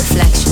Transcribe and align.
reflection. 0.00 0.49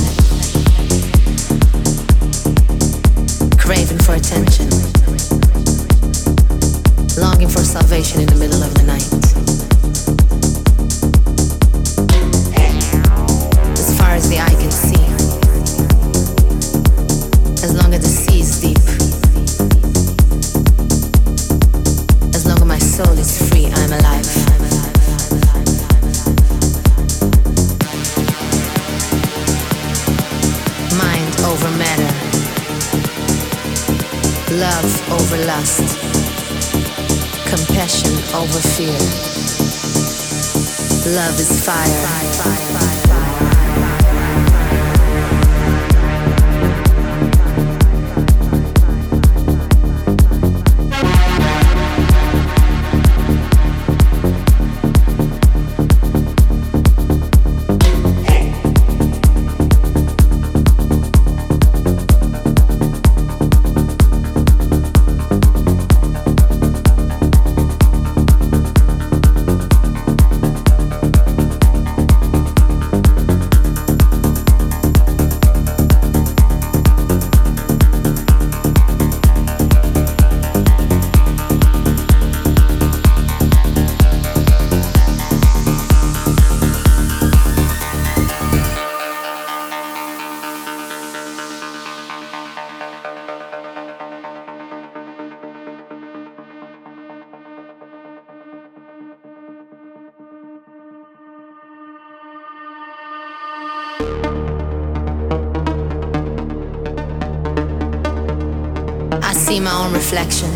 Reflection, 110.11 110.49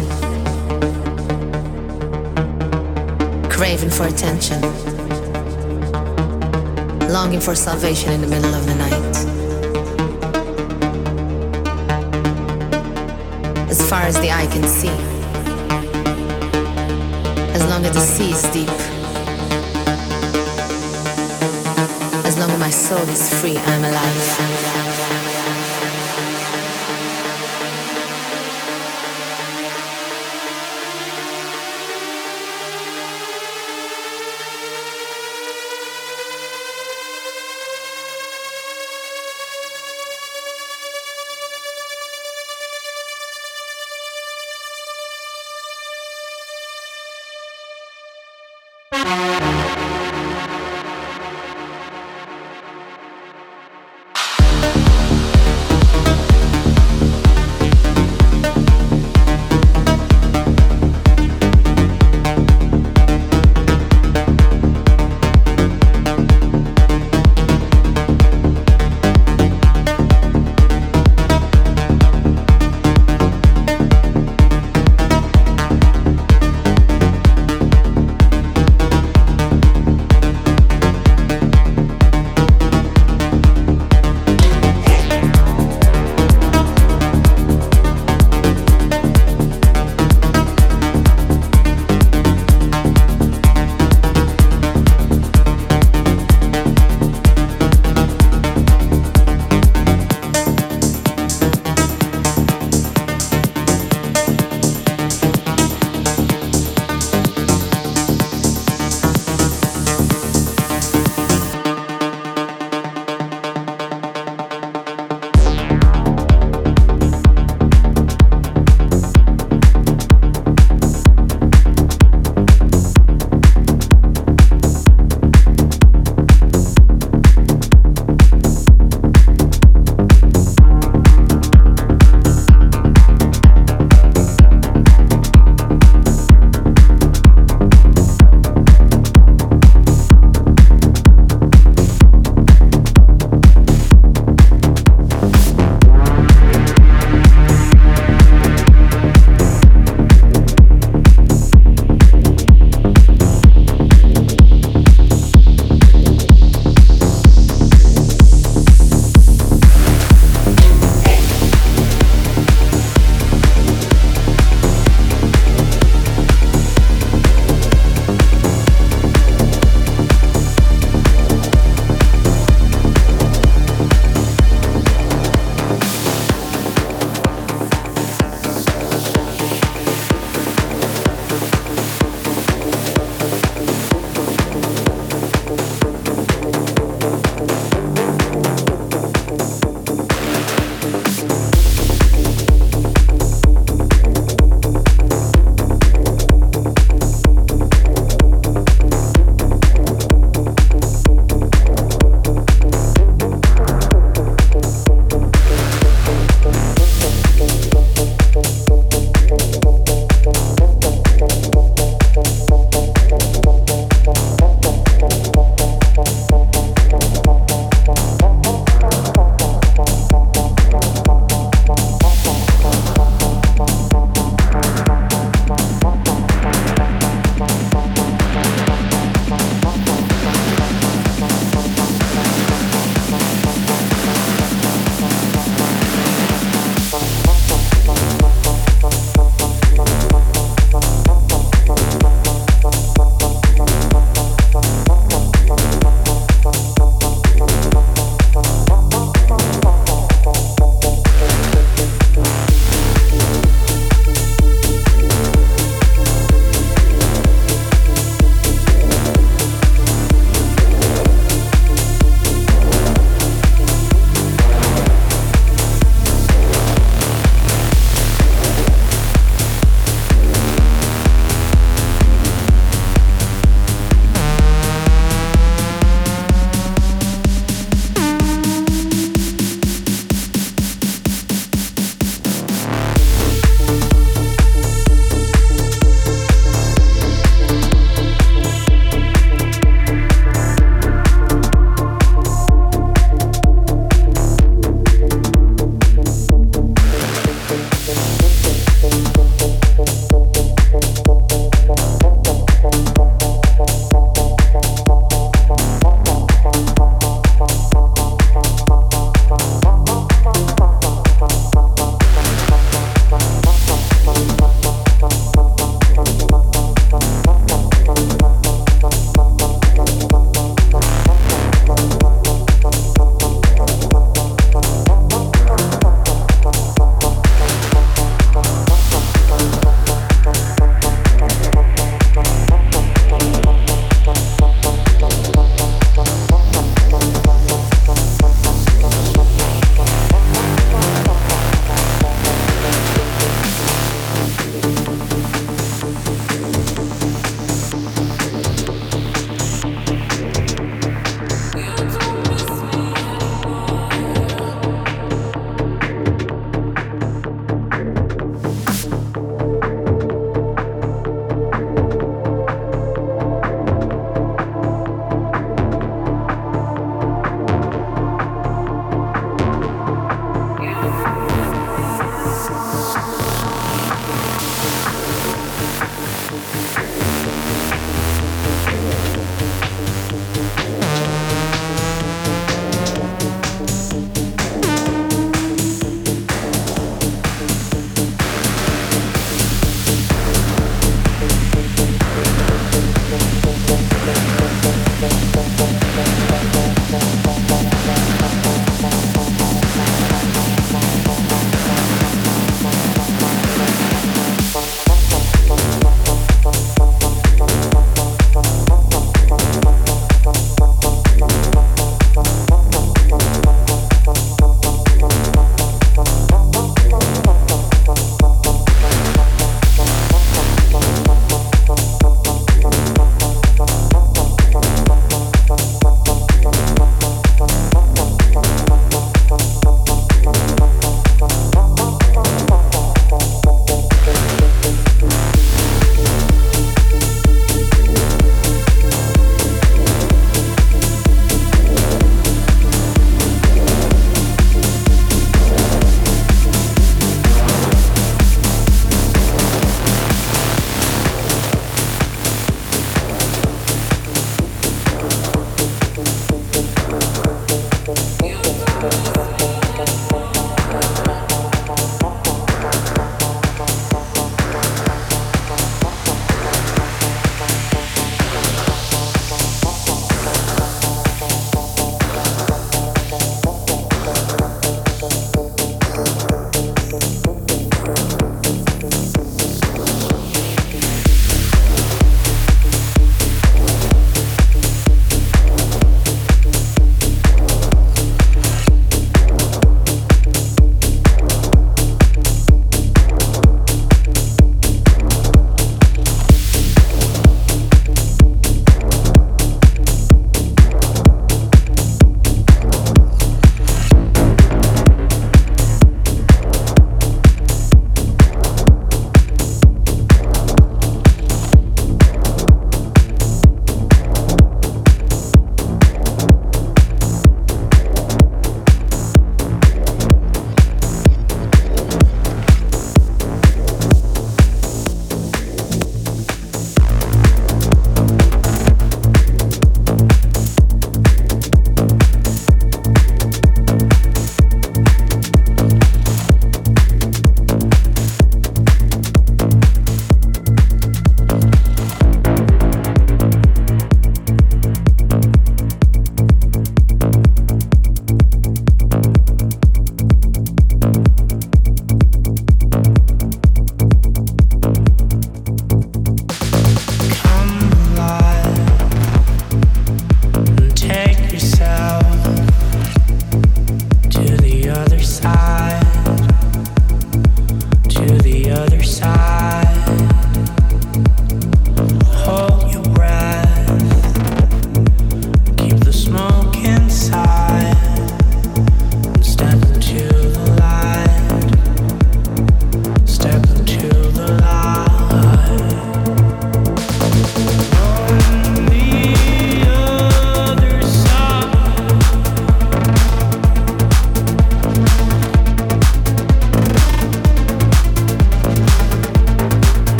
craving 3.51 3.91
for 3.91 4.08
attention, 4.08 4.60
longing 7.12 7.39
for 7.39 7.54
salvation 7.54 8.12
in 8.14 8.22
the 8.22 8.28
middle 8.28 8.51
of 8.51 8.66
the 8.66 8.74
night. 8.74 9.16
As 13.70 13.88
far 13.88 14.01
as 14.01 14.20
the 14.22 14.32
eye 14.32 14.47
can 14.47 14.68
see, 14.68 14.97
as 17.54 17.64
long 17.70 17.86
as 17.86 17.93
the 17.93 17.99
sea 17.99 18.32
is 18.32 18.41
deep, 18.51 18.70
as 22.26 22.39
long 22.39 22.49
as 22.49 22.60
my 22.60 22.72
soul 22.72 23.08
is 23.08 23.30
free, 23.39 23.58
I'm 23.58 23.84
alive. 23.84 24.72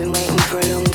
been 0.00 0.12
waiting 0.12 0.38
for 0.38 0.60
a 0.60 0.66
long 0.66 0.87